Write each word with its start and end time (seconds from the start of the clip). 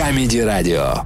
Камеди-радио. 0.00 1.04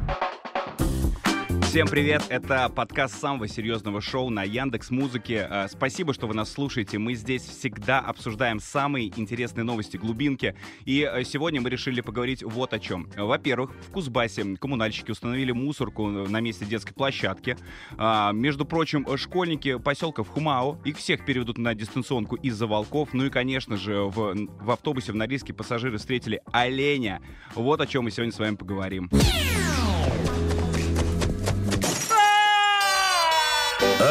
Всем 1.75 1.89
привет! 1.89 2.23
Это 2.29 2.69
подкаст 2.69 3.21
самого 3.21 3.49
серьезного 3.49 4.01
шоу 4.01 4.31
на 4.31 4.45
Яндекс 4.45 4.93
Музыке. 4.93 5.49
Э, 5.51 5.67
Спасибо, 5.69 6.15
что 6.15 6.29
вы 6.29 6.35
нас 6.35 6.53
слушаете. 6.53 6.99
Мы 6.99 7.15
здесь 7.15 7.43
всегда 7.43 7.99
обсуждаем 7.99 8.61
самые 8.61 9.09
интересные 9.19 9.65
новости 9.65 9.97
глубинки. 9.97 10.55
И 10.85 11.01
э, 11.01 11.25
сегодня 11.25 11.61
мы 11.61 11.71
решили 11.71 12.01
поговорить 12.01 12.45
вот 12.45 12.73
о 12.75 12.79
чем. 12.79 13.11
Во-первых, 13.17 13.73
в 13.89 13.91
Кузбассе 13.91 14.55
коммунальщики 14.55 15.11
установили 15.11 15.51
мусорку 15.51 16.07
на 16.07 16.41
месте 16.41 16.65
детской 16.65 16.95
площадки. 16.95 17.57
А, 17.99 18.31
Между 18.31 18.65
прочим, 18.65 19.05
школьники 19.17 19.77
поселков 19.77 20.29
Хумао, 20.29 20.79
их 20.85 20.97
всех 20.99 21.27
переведут 21.27 21.59
на 21.59 21.75
дистанционку 21.75 22.37
из-за 22.37 22.69
волков. 22.69 23.09
Ну 23.15 23.25
и, 23.25 23.31
конечно 23.31 23.77
же, 23.77 24.03
в, 24.03 24.33
в 24.37 24.71
автобусе 24.71 25.11
в 25.11 25.17
Норильске 25.17 25.53
пассажиры 25.53 25.99
встретили 25.99 26.41
оленя. 26.53 27.21
Вот 27.57 27.81
о 27.81 27.87
чем 27.89 28.05
мы 28.05 28.13
сегодня 28.13 28.33
с 28.33 28.39
вами 28.39 28.55
поговорим. 28.55 29.11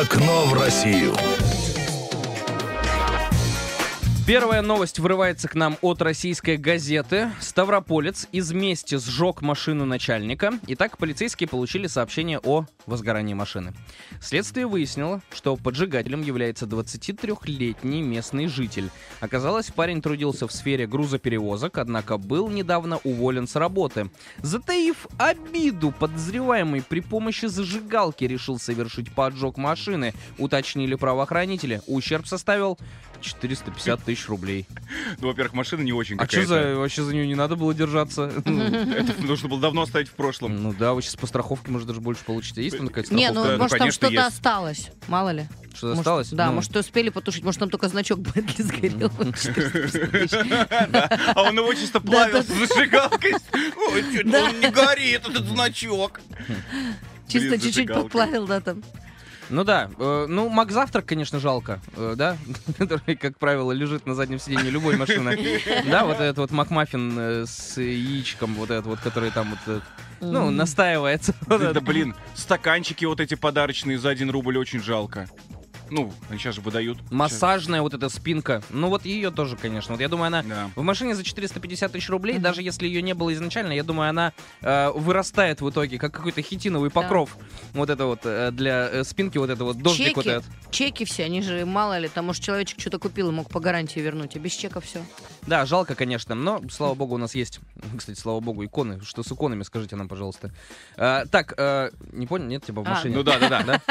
Окно 0.02 0.46
в 0.46 0.54
Россию. 0.56 1.14
Первая 4.26 4.64
новость 4.64 4.98
вырывается 4.98 5.48
к 5.48 5.54
нам 5.54 5.78
от 5.82 6.02
российской 6.02 6.58
газеты. 6.58 7.30
Ставрополец 7.40 8.28
из 8.32 8.52
мести 8.54 8.96
сжег 8.96 9.42
машину 9.42 9.86
начальника. 9.86 10.54
Итак, 10.66 10.98
полицейские 10.98 11.48
получили 11.48 11.86
сообщение 11.86 12.40
о 12.40 12.66
возгорании 12.88 13.34
машины. 13.34 13.73
Следствие 14.22 14.68
выяснило, 14.68 15.22
что 15.32 15.55
поджигателем 15.55 16.22
является 16.22 16.66
23-летний 16.66 18.02
местный 18.02 18.48
житель. 18.48 18.90
Оказалось, 19.20 19.72
парень 19.72 20.02
трудился 20.02 20.48
в 20.48 20.52
сфере 20.52 20.88
грузоперевозок, 20.88 21.78
однако 21.78 22.18
был 22.18 22.50
недавно 22.50 23.00
уволен 23.04 23.48
с 23.48 23.56
работы. 23.56 24.09
Затаив 24.42 25.08
обиду, 25.18 25.92
подозреваемый 25.92 26.82
при 26.82 27.00
помощи 27.00 27.46
зажигалки 27.46 28.23
решил 28.26 28.59
совершить 28.59 29.11
поджог 29.11 29.58
машины, 29.58 30.14
уточнили 30.38 30.95
правоохранители. 30.95 31.81
Ущерб 31.88 32.28
составил 32.28 32.78
450 33.23 34.04
тысяч 34.04 34.28
рублей. 34.28 34.67
Ну, 35.20 35.28
во-первых, 35.28 35.54
машина 35.54 35.81
не 35.81 35.94
очень 35.94 36.17
А 36.20 36.26
что 36.28 36.45
за 36.45 36.76
вообще 36.76 37.04
за 37.04 37.14
нее 37.14 37.26
не 37.26 37.36
надо 37.36 37.56
было 37.56 37.73
держаться? 37.73 38.23
Это 38.45 39.22
нужно 39.22 39.50
было 39.50 39.59
давно 39.59 39.84
оставить 39.84 40.09
в 40.09 40.14
прошлом. 40.14 40.61
Ну 40.61 40.73
да, 40.78 40.94
вы 40.94 41.02
сейчас 41.02 41.16
по 41.16 41.26
страховке, 41.26 41.72
может, 41.72 41.88
даже 41.88 42.02
больше 42.02 42.23
получите. 42.26 42.61
Есть 42.74 42.78
там 42.78 42.88
такая 42.88 43.06
Не, 43.18 43.32
ну, 43.32 43.44
ну, 43.44 43.58
может, 43.58 43.70
там 43.72 43.80
конечно, 43.80 43.92
что-то 43.92 44.14
есть. 44.14 44.28
осталось. 44.28 44.92
Мало 45.08 45.30
ли. 45.30 45.46
Что 45.76 45.88
Может, 45.88 46.00
осталось? 46.02 46.30
Да, 46.30 46.48
Ну, 46.48 46.54
может, 46.54 46.76
успели 46.76 47.10
потушить. 47.10 47.44
Может, 47.44 47.60
там 47.60 47.70
только 47.70 47.88
значок 47.88 48.20
Бентли 48.20 48.62
сгорел. 48.62 49.10
450 49.10 50.12
тысяч. 50.12 50.32
А 51.36 51.42
он 51.42 51.58
его 51.58 51.74
чисто 51.74 52.00
плавил 52.00 52.44
с 52.44 52.48
зажигалкой. 52.48 53.34
Ой, 53.92 54.04
Да. 54.26 54.44
он 54.44 54.60
не 54.60 54.70
горит, 54.70 55.28
этот 55.28 55.46
значок. 55.46 56.22
Чисто 57.28 57.60
чуть-чуть 57.60 57.88
подплавил, 57.88 58.46
да, 58.48 58.60
там. 58.62 58.84
Ну 59.50 59.64
да, 59.64 59.90
э, 60.00 60.26
ну 60.30 60.48
Мак 60.50 60.72
Завтрак, 60.72 61.06
конечно, 61.06 61.38
жалко, 61.40 61.80
э, 61.98 62.14
да, 62.16 62.38
который, 62.78 63.16
как 63.16 63.38
правило, 63.38 63.72
лежит 63.72 64.06
на 64.06 64.16
заднем 64.16 64.40
сиденье 64.40 64.72
любой 64.72 64.96
машины. 64.96 65.60
Да, 65.86 66.06
вот 66.06 66.20
этот 66.20 66.38
вот 66.38 66.52
Макмаффин 66.52 67.20
э, 67.20 67.46
с 67.46 67.80
яичком, 67.80 68.54
вот 68.56 68.72
этот 68.72 68.86
вот, 68.86 69.00
который 69.00 69.32
там 69.32 69.50
вот, 69.50 69.60
э, 69.68 69.82
ну, 70.32 70.50
настаивается. 70.52 71.34
Вот 71.48 71.62
Да, 71.62 71.72
это. 71.72 71.82
блин, 71.82 72.16
стаканчики 72.36 73.06
вот 73.06 73.20
эти 73.20 73.36
подарочные 73.36 73.98
за 74.00 74.10
один 74.10 74.30
рубль 74.30 74.58
очень 74.58 74.82
жалко. 74.82 75.30
Ну, 75.90 76.12
они 76.30 76.40
сейчас 76.40 76.56
же 76.56 76.62
выдают. 76.62 76.98
Массажная 77.12 77.84
вот 77.84 77.94
эта 77.94 78.10
спинка, 78.10 78.64
ну 78.72 78.88
вот 78.90 79.06
ее 79.06 79.30
тоже, 79.30 79.56
конечно. 79.58 79.92
Вот 79.94 80.02
я 80.02 80.10
думаю, 80.10 80.28
она 80.28 80.42
Да. 80.42 80.70
в 80.76 80.82
машине 80.82 81.14
за 81.14 81.24
450 81.24 81.92
тысяч 81.92 82.10
рублей, 82.10 82.40
даже 82.40 82.64
если 82.64 82.88
ее 82.88 83.04
не 83.04 83.14
было 83.14 83.32
изначально, 83.34 83.74
я 83.74 83.84
думаю, 83.84 84.10
она 84.10 84.34
э, 84.62 84.90
вырастает 84.96 85.62
в 85.62 85.70
итоге, 85.70 86.00
как 86.00 86.12
какой-то 86.12 86.42
хитиновый 86.42 86.90
покров. 86.90 87.38
Вот 87.74 87.92
это 87.92 88.06
вот 88.06 88.22
э, 88.24 88.50
для 88.52 88.90
э, 88.90 89.04
спинки, 89.04 89.38
вот 89.38 89.52
это 89.52 89.64
вот 89.66 89.78
дождик 89.78 90.16
вот 90.16 90.24
Чеки, 90.26 90.36
этот. 90.38 90.46
чеки 90.72 91.06
все, 91.06 91.26
они 91.26 91.44
же 91.44 91.64
мало 91.66 92.00
ли, 92.00 92.08
там, 92.08 92.26
может, 92.26 92.42
человечек 92.42 92.80
что-то 92.80 92.98
купил 92.98 93.30
и 93.30 93.32
мог 93.33 93.50
по 93.50 93.60
гарантии 93.60 94.00
вернуть, 94.00 94.36
а 94.36 94.39
без 94.39 94.54
чека 94.54 94.80
все. 94.82 95.00
Да, 95.48 95.65
жалко, 95.65 95.95
конечно, 95.95 96.36
но, 96.36 96.61
слава 96.70 96.93
богу, 96.95 97.15
у 97.15 97.17
нас 97.17 97.36
есть, 97.36 97.59
кстати, 97.98 98.17
слава 98.20 98.39
богу, 98.39 98.64
иконы. 98.65 99.02
Что 99.02 99.23
с 99.23 99.31
иконами, 99.31 99.64
скажите 99.64 99.95
нам, 99.95 100.08
пожалуйста. 100.08 100.52
А, 100.98 101.26
так, 101.26 101.54
э, 101.58 101.92
не 102.11 102.27
понял, 102.27 102.45
нет, 102.45 102.65
типа 102.65 102.81
в 102.81 102.87
А, 102.87 102.92
машине? 102.92 103.15
Ну 103.15 103.23
да, 103.23 103.39
да, 103.39 103.49
да. 103.49 103.64
Да? 103.64 103.82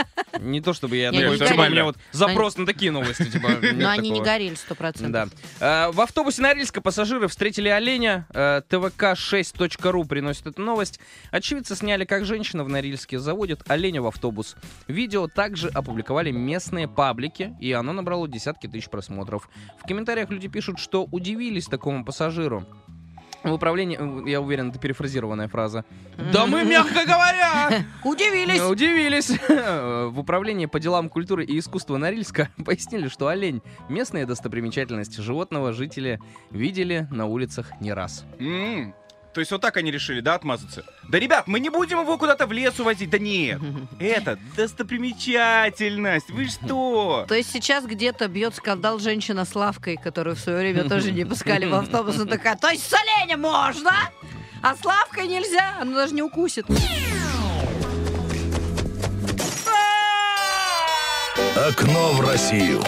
Не 0.41 0.60
то, 0.60 0.72
чтобы 0.72 0.96
я... 0.96 1.12
Такой, 1.12 1.38
типа, 1.38 1.60
у 1.62 1.70
меня 1.70 1.84
вот 1.84 1.96
запрос 2.12 2.56
на 2.56 2.66
такие 2.66 2.91
новости, 2.91 3.24
типа, 3.30 3.48
Но 3.74 3.91
они 3.91 4.10
не 4.10 4.22
горели, 4.22 4.54
сто 4.54 4.70
Да. 4.70 4.74
процентов. 4.76 5.30
А, 5.60 5.91
В 5.92 6.00
автобусе 6.00 6.42
Норильска 6.42 6.80
пассажиры 6.80 7.28
встретили 7.28 7.68
оленя. 7.68 8.26
Э, 8.34 8.62
ТВК6.ру 8.68 10.04
приносит 10.04 10.46
эту 10.46 10.62
новость. 10.62 11.00
Очевидцы 11.30 11.76
сняли, 11.76 12.04
как 12.04 12.24
женщина 12.24 12.64
в 12.64 12.68
Норильске 12.68 13.18
заводит 13.18 13.60
оленя 13.70 14.02
в 14.02 14.06
автобус. 14.06 14.56
Видео 14.88 15.28
также 15.28 15.68
опубликовали 15.68 16.30
местные 16.30 16.88
паблики, 16.88 17.54
и 17.60 17.72
оно 17.72 17.92
набрало 17.92 18.26
десятки 18.28 18.66
тысяч 18.66 18.88
просмотров. 18.88 19.48
В 19.82 19.86
комментариях 19.86 20.30
люди 20.30 20.48
пишут, 20.48 20.78
что 20.78 21.04
удивились 21.42 21.66
такому 21.66 22.04
пассажиру. 22.04 22.64
В 23.42 23.53
управлении, 23.53 23.98
э, 23.98 24.30
я 24.30 24.41
уверен, 24.41 24.70
это 24.70 24.78
перефразированная 24.78 25.48
фраза. 25.48 25.84
Да 26.32 26.47
мы, 26.47 26.62
мягко 26.64 27.04
говоря, 27.04 27.84
Удивились! 28.04 28.62
Удивились! 28.62 29.30
В 29.48 30.20
управлении 30.20 30.66
по 30.66 30.78
делам 30.78 31.08
культуры 31.08 31.44
и 31.44 31.58
искусства 31.58 31.97
Норильска 31.97 32.50
пояснили, 32.64 33.08
что 33.08 33.26
олень— 33.26 33.60
местная 33.88 34.26
достопримечательность 34.26 35.16
животного 35.19 35.72
жители 35.72 36.20
видели 36.50 37.08
на 37.10 37.26
улицах 37.26 37.72
не 37.80 37.92
раз. 37.92 38.24
То 39.34 39.41
есть 39.41 39.50
вот 39.50 39.60
так 39.60 39.76
они 39.78 39.91
решили, 39.91 40.20
да, 40.20 40.34
отмазаться? 40.34 40.84
Да, 41.09 41.19
ребят, 41.19 41.47
мы 41.47 41.59
не 41.59 41.70
будем 41.70 42.00
его 42.00 42.19
куда-то 42.19 42.47
в 42.47 42.53
лес 42.53 42.78
увозить. 42.78 43.10
Да 43.10 43.19
нет, 43.19 43.60
это 43.98 44.38
достопримечательность. 44.56 46.31
Вы 46.31 46.48
что? 46.48 47.25
То 47.28 47.34
есть 47.34 47.50
сейчас 47.50 47.84
где-то 47.87 48.28
бьет 48.28 48.54
скандал 48.54 48.98
женщина 48.98 49.44
с 49.44 49.54
лавкой, 49.54 49.97
которую 49.97 50.37
в 50.37 50.38
свое 50.38 50.59
время 50.59 50.88
тоже 50.88 51.12
не 51.12 51.25
пускали 51.25 51.66
в 51.66 51.75
автобус. 51.75 52.16
Она 52.16 52.26
такая, 52.26 52.56
то 52.56 52.69
есть 52.69 52.88
с 52.88 52.92
оленем 52.92 53.41
можно, 53.41 53.92
а 54.62 54.76
с 54.76 54.84
лавкой 54.84 55.26
нельзя, 55.26 55.76
она 55.81 55.94
даже 55.94 56.15
не 56.15 56.22
укусит. 56.22 56.66
Окно 61.56 62.12
в 62.12 62.21
Россию. 62.21 62.82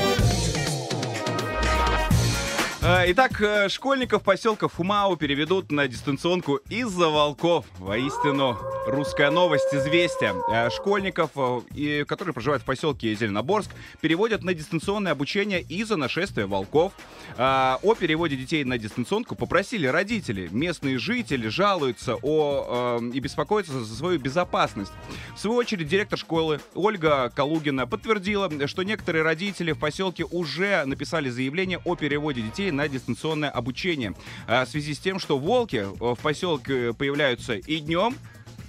А, 2.87 3.05
Итак, 3.06 3.41
э, 3.41 3.71
школьников 3.71 4.22
поселка 4.22 4.69
Фумау 4.69 5.17
переведут 5.17 5.72
на 5.72 5.89
дистанционку 5.89 6.56
из-за 6.69 7.09
волков. 7.09 7.65
Воистину, 7.78 8.59
русская 8.87 9.31
новость, 9.31 9.72
известия. 9.72 10.34
Э, 10.53 10.69
Школьников, 10.69 11.31
э, 11.34 12.05
которые 12.05 12.34
проживают 12.34 12.62
в 12.62 12.67
поселке 12.67 13.15
Зеленоборск, 13.15 13.71
переводят 14.03 14.43
на 14.43 14.53
дистанционное 14.53 15.12
обучение 15.12 15.62
из-за 15.62 15.97
нашествия 15.97 16.47
волков. 16.47 16.93
О 17.39 17.95
переводе 17.99 18.37
детей 18.37 18.65
на 18.65 18.77
дистанционку 18.77 19.34
попросили 19.34 19.87
родители. 19.87 20.49
Местные 20.53 20.99
жители 20.99 21.49
жалуются 21.49 22.16
о, 22.21 23.01
э, 23.01 23.11
и 23.15 23.21
беспокоятся 23.21 23.83
за 23.83 23.97
свою 23.97 24.19
безопасность. 24.19 24.93
В 25.34 25.41
свою 25.41 25.56
очередь, 25.56 25.89
директор 25.89 26.19
школы 26.19 26.61
Ольга 26.75 27.33
Калугина 27.34 27.87
подтвердила, 27.87 28.51
что 28.69 28.83
некоторые 28.83 29.22
родители 29.22 29.72
в 29.72 29.78
поселке 29.78 30.25
уже 30.25 30.84
написали 30.84 31.31
заявление 31.31 31.81
о 31.83 31.97
переводе 31.97 32.43
детей 32.43 32.73
на 32.74 32.88
дистанционное 32.88 33.50
обучение. 33.50 34.14
А, 34.46 34.64
В 34.64 34.68
связи 34.68 34.94
с 34.94 34.98
тем, 34.98 35.18
что 35.18 35.38
волки 35.38 35.76
э, 35.76 35.86
в 35.86 36.16
поселке 36.20 36.92
появляются 36.92 37.54
и 37.54 37.78
днем, 37.80 38.16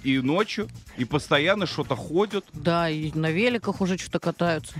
и 0.04 0.18
ночью, 0.18 0.68
и 0.96 1.04
постоянно 1.04 1.66
что-то 1.66 1.96
ходят. 1.96 2.44
Да, 2.52 2.88
и 2.88 3.10
на 3.12 3.30
великах 3.30 3.80
уже 3.80 3.98
что-то 3.98 4.20
катаются. 4.20 4.74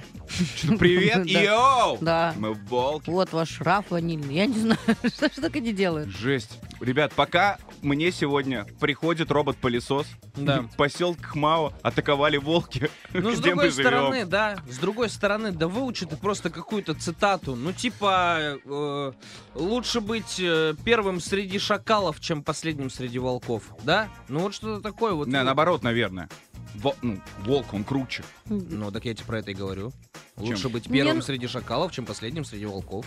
Привет, 0.79 1.25
Да. 1.33 1.41
йоу! 1.43 1.99
Да. 2.01 2.35
Мы 2.39 2.53
волки. 2.55 3.11
Вот 3.11 3.33
ваш 3.33 3.51
шраф 3.57 3.87
ванильный. 3.91 4.35
Я 4.35 4.47
не 4.47 4.59
знаю, 4.59 4.79
что 5.05 5.29
так 5.41 5.57
они 5.57 5.73
делают. 5.73 6.09
Жесть. 6.11 6.59
Ребят, 6.81 7.13
пока 7.15 7.59
мне 7.87 8.11
сегодня 8.13 8.67
приходит 8.81 9.31
робот-пылесос, 9.31 10.07
Да. 10.35 10.63
в 10.63 10.77
поселке 10.77 11.23
Хмао 11.23 11.73
атаковали 11.83 12.37
волки. 12.37 12.91
Ну, 13.15 13.31
с 13.35 13.39
другой 13.41 13.71
живем? 13.71 13.87
стороны, 13.87 14.27
да, 14.27 14.59
с 14.69 14.77
другой 14.79 15.09
стороны, 15.09 15.53
да 15.53 15.69
выучи 15.69 16.05
ты 16.05 16.17
просто 16.17 16.51
какую-то 16.51 16.95
цитату. 16.95 17.55
Ну, 17.57 17.73
типа, 17.73 18.59
э, 18.65 19.13
лучше 19.55 20.01
быть 20.01 20.39
э, 20.41 20.75
первым 20.85 21.21
среди 21.21 21.59
шакалов, 21.59 22.21
чем 22.21 22.43
последним 22.43 22.91
среди 22.91 23.19
волков, 23.19 23.63
да? 23.85 24.09
Ну, 24.29 24.41
вот 24.41 24.55
что-то 24.55 24.83
такое 24.83 25.15
вот. 25.15 25.29
Не, 25.29 25.43
наоборот, 25.43 25.83
наверное. 25.83 26.29
Во- 26.75 26.97
ну, 27.01 27.21
волк, 27.45 27.73
он 27.73 27.85
круче. 27.85 28.23
Ну, 28.47 28.91
так 28.91 29.05
я 29.07 29.15
тебе 29.15 29.25
про 29.25 29.39
это 29.39 29.53
и 29.53 29.55
говорю. 29.55 29.93
Чем? 30.37 30.45
Лучше 30.49 30.69
быть 30.69 30.91
первым 30.91 31.17
Не- 31.17 31.23
среди 31.23 31.47
шакалов, 31.47 31.93
чем 31.93 32.05
последним 32.05 32.45
среди 32.45 32.67
волков. 32.67 33.07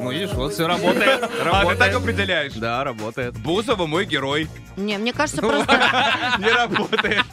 Ну, 0.00 0.10
видишь, 0.10 0.32
вот 0.32 0.52
все 0.52 0.66
работает. 0.66 1.22
А, 1.22 1.26
ты 1.28 1.36
так 1.36 1.46
Работает. 1.46 1.94
определяешь? 1.94 2.52
Да, 2.54 2.82
работает. 2.84 3.36
Бузова 3.38 3.86
мой 3.86 4.04
герой. 4.04 4.48
Не, 4.76 4.98
мне 4.98 5.12
кажется, 5.12 5.40
просто... 5.42 5.72
Не 6.38 6.50
работает. 6.50 7.24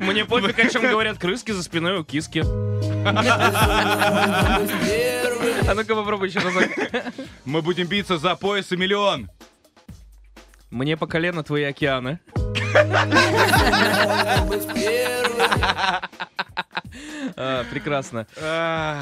Мне 0.00 0.24
пофиг, 0.24 0.58
о 0.58 0.68
чем 0.68 0.82
говорят 0.82 1.18
крыски 1.18 1.52
за 1.52 1.62
спиной 1.62 1.98
у 1.98 2.04
киски. 2.04 2.44
А 5.66 5.74
ну-ка 5.74 5.94
попробуй 5.94 6.28
еще 6.28 6.40
разок. 6.40 6.68
Мы 7.44 7.62
будем 7.62 7.86
биться 7.86 8.18
за 8.18 8.34
пояс 8.36 8.70
и 8.72 8.76
миллион. 8.76 9.30
Мне 10.70 10.96
по 10.96 11.06
колено 11.06 11.42
твои 11.42 11.62
океаны. 11.64 12.18
А, 17.36 17.64
Прекрасно. 17.70 18.26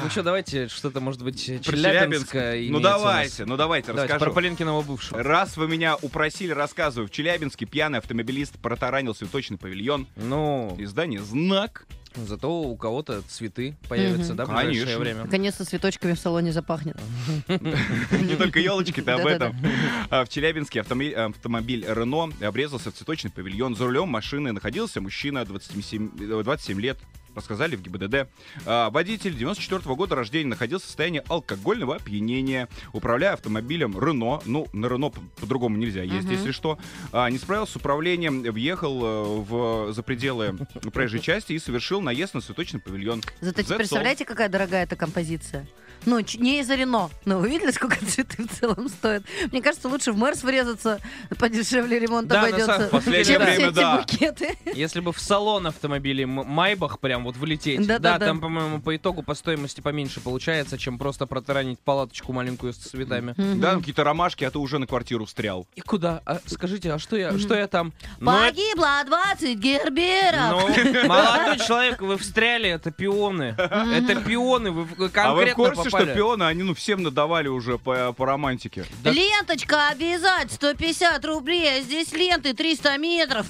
Ну 0.03 0.09
что, 0.09 0.23
давайте 0.23 0.67
что-то, 0.67 0.99
может 0.99 1.23
быть, 1.23 1.45
Про 1.45 1.77
Челябинское 1.77 2.69
Ну 2.69 2.79
давайте, 2.79 3.45
ну 3.45 3.57
давайте, 3.57 3.91
расскажу. 3.91 4.25
про 4.25 4.31
Полинкиного 4.31 4.81
бывшего. 4.81 5.21
Раз 5.21 5.57
вы 5.57 5.67
меня 5.67 5.95
упросили, 6.01 6.51
рассказываю. 6.51 7.07
В 7.07 7.11
Челябинске 7.11 7.65
пьяный 7.65 7.99
автомобилист 7.99 8.59
протаранил 8.59 9.13
цветочный 9.13 9.57
павильон. 9.57 10.07
Ну, 10.15 10.75
Издание 10.79 11.21
«Знак». 11.21 11.85
Зато 12.15 12.61
у 12.61 12.75
кого-то 12.75 13.21
цветы 13.23 13.75
появятся, 13.89 14.33
да, 14.33 14.45
в 14.45 14.49
ближайшее 14.49 14.81
Конечно. 14.83 14.99
время. 14.99 15.23
Наконец-то 15.25 15.65
цветочками 15.65 16.13
в 16.13 16.19
салоне 16.19 16.51
запахнет. 16.51 16.97
Не 17.47 18.35
только 18.35 18.59
елочки-то 18.59 19.15
об 19.15 19.23
Да-да-да. 19.23 19.47
этом. 19.47 19.71
А 20.09 20.25
В 20.25 20.29
Челябинске 20.29 20.81
автомобиль, 20.81 21.15
автомобиль 21.15 21.85
Рено 21.87 22.31
обрезался 22.41 22.91
в 22.91 22.93
цветочный 22.93 23.31
павильон. 23.31 23.75
За 23.75 23.85
рулем 23.85 24.07
машины 24.09 24.51
находился 24.51 25.01
мужчина 25.01 25.45
27, 25.45 26.09
э, 26.19 26.43
27 26.43 26.79
лет. 26.81 26.97
Рассказали 27.35 27.75
в 27.75 27.81
ГИБДД. 27.81 28.27
А, 28.65 28.89
Водитель 28.89 29.33
94 29.35 29.95
года 29.95 30.15
рождения 30.15 30.49
находился 30.49 30.85
в 30.85 30.87
состоянии 30.87 31.23
алкогольного 31.27 31.95
опьянения. 31.95 32.67
Управляя 32.91 33.33
автомобилем 33.33 33.97
Рено, 33.99 34.41
ну, 34.45 34.67
на 34.73 34.85
Рено 34.87 35.09
по- 35.09 35.21
по-другому 35.41 35.77
нельзя 35.77 36.03
ездить, 36.03 36.23
Мгм. 36.25 36.31
если 36.33 36.51
что, 36.51 36.77
а, 37.11 37.29
не 37.29 37.37
справился 37.37 37.73
с 37.73 37.75
управлением, 37.75 38.43
въехал 38.43 39.03
э, 39.03 39.23
в, 39.41 39.93
за 39.93 40.03
пределы 40.03 40.57
проезжей 40.93 41.19
части 41.21 41.53
и 41.53 41.59
совершил 41.59 42.01
наезд 42.01 42.33
на 42.33 42.41
цветочный 42.41 42.79
павильон. 42.79 43.21
Зато 43.41 43.63
представляете, 43.75 44.25
какая 44.25 44.49
дорогая 44.49 44.83
эта 44.83 44.95
композиция? 44.95 45.67
Ну, 46.05 46.19
не 46.19 46.59
из-за 46.59 46.75
Рено. 46.75 47.09
Но 47.25 47.39
вы 47.39 47.49
видели, 47.49 47.71
сколько 47.71 47.97
цветы 48.05 48.43
в 48.47 48.59
целом 48.59 48.89
стоят? 48.89 49.23
Мне 49.51 49.61
кажется, 49.61 49.87
лучше 49.87 50.11
в 50.11 50.17
Мерс 50.17 50.43
врезаться, 50.43 50.99
подешевле 51.37 51.99
ремонт 51.99 52.27
Да, 52.27 52.35
на 52.41 52.47
обойдется. 52.47 52.89
самом- 52.89 53.03
чем 53.03 53.11
время, 53.41 53.53
все 53.53 53.67
эти 53.67 53.73
да. 53.75 53.97
букеты. 53.97 54.57
Если 54.73 54.99
бы 54.99 55.11
в 55.13 55.19
салон 55.19 55.67
автомобилей 55.67 56.25
Майбах 56.25 56.99
прям 56.99 57.23
вот 57.23 57.37
влететь, 57.37 57.85
да, 57.87 57.99
Да-да-да. 57.99 58.25
там, 58.27 58.39
по-моему, 58.41 58.81
по 58.81 58.95
итогу 58.95 59.23
по 59.23 59.33
стоимости 59.33 59.81
поменьше 59.81 60.19
получается, 60.19 60.77
чем 60.77 60.97
просто 60.97 61.25
протаранить 61.25 61.79
палаточку 61.79 62.33
маленькую 62.33 62.73
с 62.73 62.77
цветами. 62.77 63.33
Мгм. 63.37 63.59
Да, 63.61 63.75
какие-то 63.75 64.03
ромашки, 64.03 64.43
а 64.43 64.51
ты 64.51 64.59
уже 64.59 64.79
на 64.79 64.87
квартиру 64.87 65.25
встрял. 65.25 65.67
И 65.75 65.81
куда? 65.81 66.21
А, 66.25 66.39
скажите, 66.45 66.91
а 66.91 66.99
что 66.99 67.15
я, 67.15 67.29
Мгм. 67.31 67.39
что 67.39 67.55
я 67.55 67.67
там? 67.67 67.93
Ну, 68.19 68.31
Погибло 68.31 68.87
20 69.05 69.57
герберов. 69.57 70.73
Ну, 70.73 71.07
молодой 71.07 71.57
человек, 71.59 72.01
вы 72.01 72.17
встряли, 72.17 72.69
это 72.69 72.91
пионы. 72.91 73.55
Это 73.57 74.15
пионы, 74.15 74.71
вы 74.71 74.83
в- 74.83 74.95
конкретно 74.95 75.23
а 75.23 75.33
вы 75.33 75.45
в 75.45 75.53
курсе, 75.53 75.83
попали. 75.83 75.92
Что 76.01 76.13
пионы, 76.13 76.43
они 76.43 76.63
ну 76.63 76.73
всем 76.73 77.03
надавали 77.03 77.47
уже 77.47 77.77
по, 77.77 78.13
по 78.13 78.25
романтике? 78.25 78.85
Да- 79.03 79.11
Ленточка 79.11 79.89
обязать 79.89 80.51
150 80.51 81.23
рублей, 81.25 81.79
а 81.79 81.81
здесь 81.81 82.11
ленты 82.13 82.53
300 82.53 82.97
метров. 82.97 83.45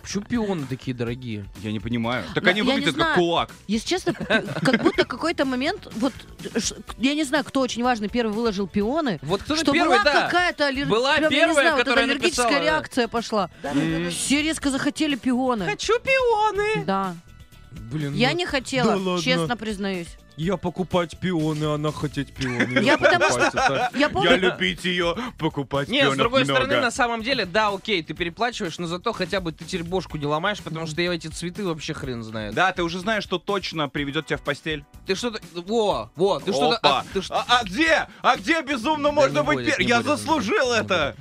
Почему 0.00 0.24
пионы 0.24 0.66
такие 0.66 0.94
дорогие? 0.96 1.44
Я 1.62 1.70
не 1.70 1.78
понимаю. 1.78 2.24
Так 2.34 2.42
Да, 2.44 2.50
они 2.50 2.62
выглядят 2.62 2.96
как 2.96 3.14
кулак. 3.14 3.50
Если 3.68 3.86
честно, 3.86 4.12
как 4.14 4.82
будто 4.82 5.04
какой-то 5.04 5.44
момент, 5.44 5.86
вот, 5.94 6.12
ш- 6.58 6.74
я 6.98 7.14
не 7.14 7.22
знаю, 7.22 7.44
кто 7.44 7.60
очень 7.60 7.84
важный 7.84 8.08
первый 8.08 8.32
выложил 8.32 8.66
пионы, 8.66 9.20
Вот 9.22 9.42
кто-то 9.42 9.60
что 9.62 9.72
первый, 9.72 9.98
была 9.98 10.02
да. 10.04 10.22
какая-то 10.24 10.66
аллер... 10.66 10.88
Была 10.88 11.16
прям, 11.18 11.30
первая, 11.30 11.52
знаю, 11.52 11.70
вот 11.72 11.80
эта 11.80 11.84
которая 11.90 12.04
аллергическая 12.06 12.46
написала, 12.46 12.64
да. 12.64 12.72
реакция 12.72 13.08
пошла. 13.08 13.50
М. 13.62 14.10
Все 14.10 14.42
резко 14.42 14.70
захотели 14.70 15.14
пионы. 15.14 15.66
Хочу 15.66 15.94
пионы! 16.00 16.84
Да. 16.84 17.14
Блин, 17.70 18.14
Я 18.14 18.30
ну, 18.30 18.36
не 18.38 18.46
хотела, 18.46 18.90
да 18.92 18.96
ладно. 18.96 19.22
честно 19.22 19.56
признаюсь. 19.56 20.08
Я 20.36 20.56
покупать 20.56 21.18
пионы, 21.18 21.74
она 21.74 21.92
хотеть 21.92 22.32
пионы. 22.32 22.80
Я 22.80 22.96
потому 22.98 23.28
что-. 23.28 23.90
Я 23.94 24.36
любить 24.36 24.84
ее, 24.84 25.14
покупать 25.38 25.88
Не, 25.88 26.10
с 26.10 26.16
другой 26.16 26.44
стороны, 26.44 26.80
на 26.80 26.90
самом 26.90 27.22
деле, 27.22 27.44
да, 27.44 27.68
окей, 27.68 28.02
ты 28.02 28.14
переплачиваешь, 28.14 28.78
но 28.78 28.86
зато 28.86 29.12
хотя 29.12 29.40
бы 29.40 29.52
ты 29.52 29.64
теперь 29.64 29.84
бошку 29.84 30.16
не 30.16 30.26
ломаешь, 30.26 30.60
потому 30.60 30.86
что 30.86 31.00
эти 31.02 31.26
цветы 31.28 31.64
вообще 31.64 31.94
хрен 31.94 32.22
знает. 32.22 32.54
Да, 32.54 32.72
ты 32.72 32.82
уже 32.82 32.98
знаешь, 33.00 33.24
что 33.24 33.38
точно 33.38 33.88
приведет 33.88 34.26
тебя 34.26 34.36
в 34.38 34.42
постель. 34.42 34.84
Ты 35.06 35.14
что-то... 35.14 35.40
Во, 35.54 36.10
во, 36.16 36.40
ты 36.40 36.52
что-то... 36.52 36.76
Опа. 36.76 37.04
а, 37.30 37.44
А, 37.48 37.60
а 37.60 37.64
где? 37.64 38.06
А 38.22 38.36
где 38.36 38.62
безумно 38.62 39.08
Да 39.08 39.12
можно 39.12 39.42
быть 39.42 39.58
будет, 39.58 39.76
первым? 39.76 39.86
Я 39.88 39.96
будет. 39.98 40.06
заслужил 40.06 40.72
это! 40.72 41.14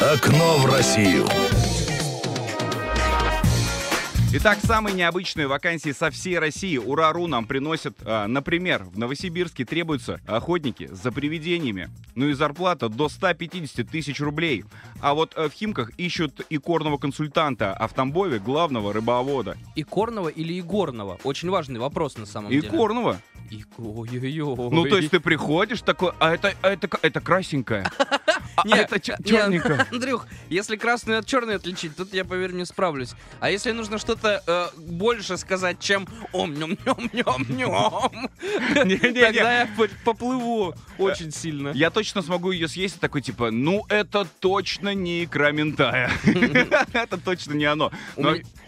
Окно 0.00 0.58
в 0.58 0.66
Россию. 0.66 1.26
Итак, 4.38 4.58
самые 4.62 4.92
необычные 4.94 5.46
вакансии 5.46 5.92
со 5.92 6.10
всей 6.10 6.38
России 6.38 6.76
Ура.ру 6.76 7.26
нам 7.26 7.46
приносят. 7.46 7.96
А, 8.04 8.26
например, 8.26 8.84
в 8.84 8.98
Новосибирске 8.98 9.64
требуются 9.64 10.20
охотники 10.26 10.90
за 10.92 11.10
привидениями. 11.10 11.88
Ну 12.16 12.28
и 12.28 12.34
зарплата 12.34 12.90
до 12.90 13.08
150 13.08 13.88
тысяч 13.88 14.20
рублей. 14.20 14.64
А 15.00 15.14
вот 15.14 15.32
э, 15.36 15.48
в 15.48 15.54
Химках 15.54 15.90
ищут 15.96 16.42
икорного 16.50 16.98
консультанта, 16.98 17.72
а 17.72 17.88
в 17.88 17.94
Тамбове 17.94 18.38
главного 18.38 18.92
рыбовода. 18.92 19.56
Икорного 19.74 20.28
или 20.28 20.60
Игорного? 20.60 21.18
Очень 21.24 21.48
важный 21.48 21.80
вопрос 21.80 22.18
на 22.18 22.26
самом 22.26 22.50
деле. 22.50 22.68
Икорного? 22.68 23.18
Ико- 23.50 23.82
Ой-ой-ой. 23.82 24.70
Ну, 24.70 24.84
то 24.86 24.96
есть 24.96 25.10
ты 25.10 25.20
приходишь 25.20 25.80
такой, 25.82 26.12
а 26.18 26.34
это, 26.34 26.52
а 26.62 26.68
это, 26.70 26.88
это 27.02 27.20
красенькая. 27.20 27.90
А 28.56 28.66
Не, 28.66 28.74
это 28.74 28.96
чер- 28.96 29.16
не, 29.18 29.30
черненькая. 29.30 29.86
Андрюх, 29.92 30.26
если 30.48 30.76
красную 30.76 31.18
от 31.18 31.26
черной 31.26 31.56
отличить, 31.56 31.94
тут 31.94 32.14
я, 32.14 32.24
поверь, 32.24 32.52
не 32.52 32.64
справлюсь. 32.64 33.12
А 33.40 33.50
если 33.50 33.72
нужно 33.72 33.98
что-то 33.98 34.42
э, 34.46 34.66
больше 34.80 35.36
сказать, 35.36 35.78
чем 35.78 36.06
ом 36.32 36.54
нем 36.54 36.70
нем 36.86 37.10
нем 37.12 37.46
нем 37.56 38.30
тогда 38.74 39.60
я 39.60 39.68
по- 39.76 39.88
поплыву 40.04 40.74
очень 40.98 41.32
сильно. 41.32 41.68
Я 41.74 41.90
точно 41.90 42.22
смогу 42.22 42.50
ее 42.50 42.66
съесть, 42.68 42.96
и 42.96 42.98
такой 42.98 43.20
типа, 43.20 43.50
ну 43.50 43.84
это 43.88 44.26
точно 44.40 44.94
не 44.94 45.24
икра 45.24 45.50
ментая. 45.52 46.10
Это 46.92 47.18
точно 47.18 47.52
не 47.52 47.64
оно. 47.66 47.90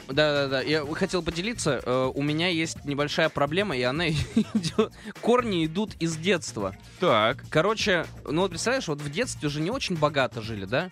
Но- 0.09 0.13
меня- 0.13 0.15
Да-да-да, 0.15 0.61
я 0.63 0.85
хотел 0.95 1.23
поделиться. 1.23 1.81
э, 1.85 2.11
у 2.15 2.23
меня 2.23 2.49
есть 2.49 2.85
небольшая 2.85 3.29
проблема, 3.29 3.77
и 3.77 3.83
она 3.83 4.09
идет... 4.09 4.93
Корни 5.21 5.67
идут 5.67 5.95
из 6.01 6.17
детства. 6.17 6.75
Так, 7.01 7.45
Короче, 7.51 8.07
ну 8.25 8.43
вот 8.43 8.51
представляешь, 8.51 8.89
вот 8.89 9.01
в 9.01 9.11
детстве 9.11 9.47
уже 9.49 9.61
не 9.61 9.71
очень 9.71 9.97
богато 9.97 10.43
жили, 10.43 10.65
да? 10.65 10.91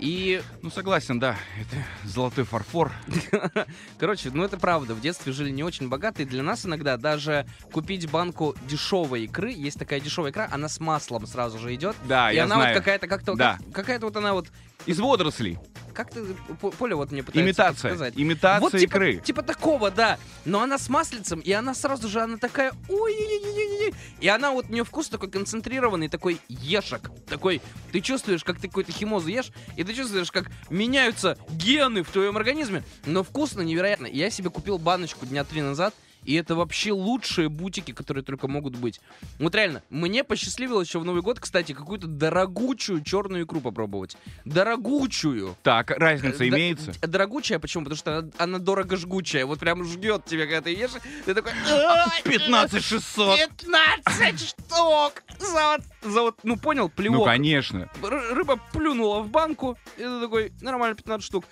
И, 0.00 0.40
ну 0.62 0.70
согласен, 0.70 1.20
да, 1.20 1.36
это 1.60 1.76
золотой 2.08 2.44
фарфор. 2.44 2.90
короче, 3.98 4.30
ну 4.32 4.44
это 4.44 4.56
правда, 4.56 4.94
в 4.94 5.00
детстве 5.00 5.32
жили 5.32 5.50
не 5.50 5.62
очень 5.62 5.88
богато, 5.90 6.22
и 6.22 6.24
для 6.24 6.42
нас 6.42 6.64
иногда 6.64 6.96
даже 6.96 7.46
купить 7.70 8.10
банку 8.10 8.56
дешевой 8.66 9.24
икры, 9.24 9.52
есть 9.52 9.78
такая 9.78 10.00
дешевая 10.00 10.32
икра, 10.32 10.48
она 10.50 10.68
с 10.70 10.80
маслом 10.80 11.26
сразу 11.26 11.58
же 11.58 11.74
идет, 11.74 11.96
Да, 12.08 12.32
и 12.32 12.36
я 12.36 12.44
она 12.44 12.54
знаю. 12.56 12.74
вот 12.74 12.78
какая-то 12.78 13.06
как-то, 13.08 13.34
Да. 13.34 13.58
как- 13.58 13.72
какая-то 13.74 14.06
вот 14.06 14.16
она 14.16 14.32
вот, 14.32 14.48
Из 14.86 14.98
водорослей. 14.98 15.58
как 15.92 16.10
ты, 16.10 16.24
П- 16.60 16.70
Поля 16.70 16.96
вот 16.96 17.10
мне 17.12 17.22
пытается 17.22 17.46
Имитация. 17.46 17.90
сказать. 17.90 18.14
Имитация 18.16 18.60
Вот 18.60 18.72
типа, 18.72 18.82
икры. 18.82 19.16
типа 19.18 19.42
такого, 19.42 19.90
да. 19.90 20.18
Но 20.46 20.62
она 20.62 20.78
с 20.78 20.88
маслицем, 20.88 21.40
и 21.40 21.52
она 21.52 21.74
сразу 21.74 22.08
же, 22.08 22.20
она 22.22 22.38
такая, 22.38 22.72
ой 22.88 23.12
ой 23.14 23.94
И 24.20 24.28
она 24.28 24.52
вот, 24.52 24.66
у 24.68 24.72
нее 24.72 24.84
вкус 24.84 25.08
такой 25.08 25.30
концентрированный, 25.30 26.08
такой 26.08 26.40
ешек. 26.48 27.10
Такой, 27.26 27.62
ты 27.92 28.00
чувствуешь, 28.00 28.44
как 28.44 28.60
ты 28.60 28.68
какую-то 28.68 28.92
химозу 28.92 29.28
ешь, 29.28 29.50
и 29.76 29.84
ты 29.84 29.94
чувствуешь, 29.94 30.30
как 30.30 30.50
меняются 30.68 31.38
гены 31.50 32.02
в 32.02 32.10
твоем 32.10 32.36
организме. 32.36 32.82
Но 33.06 33.22
вкусно 33.22 33.62
невероятно. 33.62 34.06
Я 34.06 34.30
себе 34.30 34.50
купил 34.50 34.78
баночку 34.78 35.26
дня 35.26 35.44
три 35.44 35.62
назад, 35.62 35.94
и 36.24 36.34
это 36.34 36.54
вообще 36.54 36.92
лучшие 36.92 37.48
бутики, 37.48 37.92
которые 37.92 38.22
только 38.24 38.48
могут 38.48 38.76
быть. 38.76 39.00
Вот 39.38 39.54
реально, 39.54 39.82
мне 39.90 40.24
посчастливилось 40.24 40.88
еще 40.88 40.98
в 41.00 41.04
Новый 41.04 41.22
год, 41.22 41.40
кстати, 41.40 41.72
какую-то 41.72 42.06
дорогучую 42.06 43.02
черную 43.02 43.44
икру 43.44 43.60
попробовать. 43.60 44.16
Дорогучую. 44.44 45.56
Так, 45.62 45.90
разница 45.90 46.44
Э, 46.44 46.48
имеется? 46.48 46.92
д- 46.92 47.06
Дорогучая, 47.06 47.58
почему? 47.58 47.84
Потому 47.84 47.96
что 47.98 48.18
она, 48.18 48.30
она 48.38 48.58
дорого 48.58 48.96
жгучая. 48.96 49.46
Вот 49.46 49.58
прям 49.58 49.84
жгет 49.84 50.24
тебя, 50.26 50.44
когда 50.46 50.60
ты 50.62 50.70
ешь. 50.74 50.90
Ты 51.24 51.34
такой... 51.34 51.52
«Ай, 51.68 52.22
15 52.24 52.84
600. 52.84 53.38
15 53.58 54.40
штук! 54.40 55.22
За, 55.38 55.76
вот- 55.76 56.12
за 56.12 56.20
вот, 56.22 56.38
ну 56.42 56.56
понял, 56.56 56.84
Ну, 56.84 56.88
плевок. 56.90 57.24
конечно. 57.26 57.88
Ры- 58.02 58.34
Рыба 58.34 58.58
плюнула 58.72 59.20
в 59.20 59.28
банку, 59.30 59.76
и 59.96 60.02
ты 60.02 60.20
такой, 60.20 60.52
нормально, 60.60 60.94
15 60.96 61.24
штук. 61.26 61.44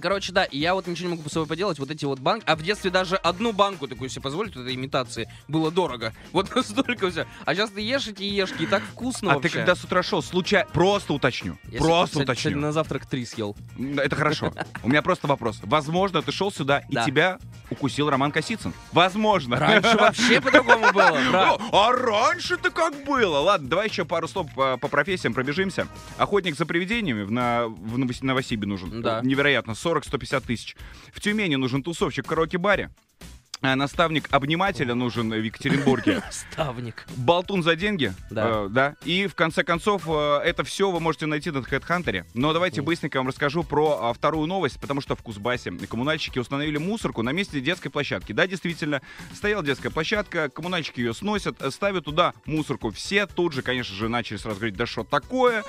Короче, 0.00 0.32
да, 0.32 0.44
и 0.44 0.58
я 0.58 0.74
вот 0.74 0.86
ничего 0.86 1.08
не 1.10 1.16
могу 1.16 1.28
с 1.28 1.32
собой 1.32 1.46
поделать, 1.48 1.78
вот 1.78 1.90
эти 1.90 2.04
вот 2.04 2.18
банки. 2.18 2.44
А 2.46 2.56
в 2.56 2.62
детстве 2.62 2.90
даже 2.90 3.16
одну 3.16 3.52
банку 3.52 3.86
такую 3.88 4.08
себе 4.10 4.22
позволить, 4.22 4.54
вот 4.56 4.62
этой 4.62 4.74
имитации, 4.74 5.28
было 5.48 5.70
дорого. 5.70 6.12
Вот 6.32 6.48
столько 6.64 7.10
все. 7.10 7.26
А 7.44 7.54
сейчас 7.54 7.70
ты 7.70 7.80
ешь 7.80 8.06
эти 8.08 8.22
ешки, 8.24 8.62
и 8.62 8.66
так 8.66 8.82
вкусно 8.82 9.32
А 9.32 9.34
вообще. 9.34 9.48
ты 9.50 9.54
когда 9.58 9.74
с 9.74 9.84
утра 9.84 10.02
шел, 10.02 10.22
случайно... 10.22 10.68
Просто 10.72 11.12
уточню. 11.12 11.56
Я 11.70 11.78
Просто 11.78 12.14
сегодня- 12.16 12.24
уточню. 12.32 12.50
сегодня 12.50 12.66
на 12.66 12.72
завтрак 12.72 13.06
три 13.06 13.24
съел. 13.24 13.56
Это 13.98 14.16
хорошо. 14.16 14.52
У 14.82 14.88
меня 14.88 15.02
просто 15.02 15.26
вопрос. 15.26 15.58
Возможно, 15.62 16.22
ты 16.22 16.32
шел 16.32 16.50
сюда, 16.52 16.80
и 16.88 16.94
Да. 16.94 17.04
тебя 17.04 17.38
укусил 17.70 18.10
Роман 18.10 18.30
Косицын. 18.32 18.72
Возможно. 18.92 19.56
Раньше 19.58 19.96
вообще 19.96 20.40
по-другому 20.40 20.92
было, 20.92 21.58
А 21.72 21.92
раньше-то 21.92 22.70
как 22.70 23.04
было? 23.04 23.38
Ладно, 23.38 23.68
давай 23.68 23.88
еще 23.88 24.04
пару 24.04 24.28
слов 24.28 24.48
по, 24.54 24.76
по 24.76 24.88
профессиям 24.88 25.34
пробежимся. 25.34 25.86
Охотник 26.18 26.56
за 26.56 26.66
привидениями 26.66 27.22
в, 27.22 27.30
на, 27.30 27.66
в 27.66 27.98
Новос- 27.98 28.18
Новосибе 28.24 28.66
нужен. 28.66 29.02
Да. 29.02 29.20
Невероятно, 29.22 29.74
40-150 29.84 30.46
тысяч. 30.46 30.76
В 31.12 31.20
Тюмени 31.20 31.56
нужен 31.56 31.82
тусовщик 31.82 32.24
в 32.24 32.28
караоке-баре. 32.28 32.90
Э, 33.62 33.74
наставник 33.74 34.28
обнимателя 34.30 34.94
нужен 34.94 35.30
в 35.30 35.42
Екатеринбурге. 35.42 36.22
Ставник. 36.30 37.06
Болтун 37.16 37.62
за 37.62 37.76
деньги. 37.76 38.12
Да. 38.30 38.66
э, 38.66 38.68
да. 38.70 38.96
И 39.04 39.26
в 39.26 39.34
конце 39.34 39.64
концов, 39.64 40.04
э, 40.06 40.40
это 40.44 40.64
все 40.64 40.90
вы 40.90 41.00
можете 41.00 41.26
найти 41.26 41.50
на 41.50 41.58
HeadHunter. 41.58 42.24
Но 42.34 42.52
давайте 42.52 42.82
быстренько 42.82 43.18
вам 43.18 43.28
расскажу 43.28 43.62
про 43.62 44.10
а, 44.10 44.12
вторую 44.12 44.46
новость, 44.46 44.80
потому 44.80 45.00
что 45.00 45.16
в 45.16 45.22
Кузбассе 45.22 45.70
коммунальщики 45.70 46.38
установили 46.38 46.78
мусорку 46.78 47.22
на 47.22 47.30
месте 47.30 47.60
детской 47.60 47.90
площадки. 47.90 48.32
Да, 48.32 48.46
действительно, 48.46 49.02
стояла 49.34 49.64
детская 49.64 49.90
площадка, 49.90 50.48
коммунальщики 50.48 51.00
ее 51.00 51.14
сносят, 51.14 51.60
э, 51.62 51.70
ставят 51.70 52.04
туда 52.04 52.34
мусорку. 52.44 52.90
Все 52.90 53.26
тут 53.26 53.52
же, 53.52 53.62
конечно 53.62 53.94
же, 53.94 54.08
начали 54.08 54.36
сразу 54.36 54.56
говорить, 54.56 54.76
да 54.76 54.86
что 54.86 55.04
такое? 55.04 55.64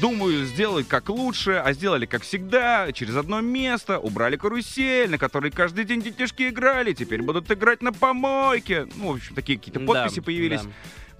Думаю, 0.00 0.44
сделать 0.44 0.88
как 0.88 1.08
лучше, 1.08 1.52
а 1.52 1.72
сделали 1.72 2.06
как 2.06 2.22
всегда, 2.22 2.92
через 2.92 3.16
одно 3.16 3.40
место, 3.40 3.98
убрали 3.98 4.36
карусель, 4.36 5.10
на 5.10 5.18
которой 5.18 5.50
каждый 5.50 5.84
день 5.84 6.02
детишки 6.02 6.48
играли, 6.48 6.92
теперь 6.92 7.22
будут 7.32 7.50
играть 7.50 7.82
на 7.82 7.92
помойке. 7.92 8.86
Ну, 8.96 9.12
в 9.12 9.16
общем, 9.16 9.34
такие 9.34 9.58
какие-то 9.58 9.80
подписи 9.80 10.16
Да, 10.16 10.22
появились. 10.22 10.62
да. 10.62 10.70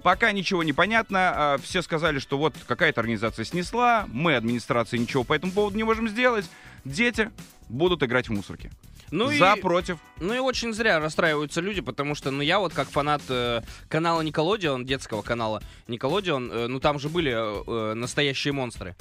Пока 0.03 0.33
ничего 0.33 0.63
не 0.63 0.73
понятно. 0.73 1.19
а, 1.35 1.59
Все 1.59 1.83
сказали, 1.83 2.19
что 2.19 2.39
вот 2.39 2.55
какая-то 2.67 3.01
организация 3.01 3.45
снесла, 3.45 4.07
мы, 4.09 4.35
администрация, 4.35 4.99
ничего 4.99 5.25
по 5.25 5.35
этому 5.35 5.53
поводу 5.53 5.77
не 5.77 5.85
можем 5.85 6.09
сделать. 6.09 6.47
Дети 6.85 7.31
будут 7.69 8.03
играть 8.03 8.29
в 8.29 8.33
мусорке. 8.33 8.71
Ну 9.13 9.27
За, 9.27 9.55
и, 9.57 9.61
против. 9.61 9.99
ну 10.21 10.33
и 10.35 10.39
очень 10.39 10.73
зря 10.73 11.01
расстраиваются 11.01 11.61
люди, 11.61 11.81
потому 11.81 12.15
что, 12.15 12.31
ну, 12.31 12.43
я 12.43 12.61
вот 12.61 12.73
как 12.73 12.89
фанат 12.89 13.21
э, 13.29 13.61
канала 13.89 14.21
Николодион, 14.23 14.85
детского 14.87 15.23
канала 15.23 15.61
Николодион, 15.89 16.51
э, 16.53 16.67
ну, 16.69 16.79
там 16.79 17.01
же 17.01 17.09
были 17.09 17.33
э, 17.33 17.65
э, 17.67 17.95
настоящие 17.95 18.53
монстры. 18.53 18.95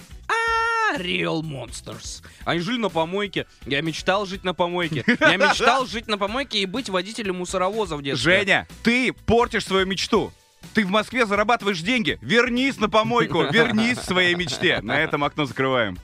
Real 0.98 1.41
Monsters. 1.41 2.24
Они 2.46 2.60
жили 2.60 2.77
на 2.77 2.89
помойке. 2.89 3.46
Я 3.65 3.81
мечтал 3.81 4.25
жить 4.25 4.43
на 4.43 4.53
помойке. 4.53 5.03
Я 5.19 5.36
мечтал 5.38 5.86
жить 5.86 6.08
на 6.08 6.17
помойке 6.17 6.60
и 6.60 6.65
быть 6.65 6.89
водителем 6.89 7.38
мусоровоза 7.38 7.96
в 7.98 8.01
детстве. 8.01 8.39
Женя, 8.39 8.67
ты 8.84 9.13
портишь 9.13 9.65
свою 9.65 9.86
мечту. 9.86 10.31
Ты 10.74 10.86
в 10.86 10.89
Москве 10.89 11.25
зарабатываешь 11.25 11.81
деньги. 11.81 12.17
Вернись 12.22 12.77
на 12.77 12.89
помойку, 12.89 13.43
вернись 13.51 13.98
к 13.98 14.03
своей 14.03 14.36
мечте. 14.36 14.79
На 14.81 15.00
этом 15.00 15.24
окно 15.24 15.46
закрываем. 15.46 15.98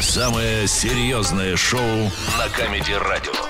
Самое 0.00 0.66
серьезное 0.66 1.56
шоу 1.56 2.10
на 2.38 2.48
Камеди 2.56 2.92
Радио. 2.92 3.47